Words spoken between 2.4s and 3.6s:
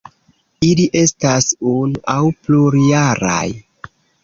plurjaraj.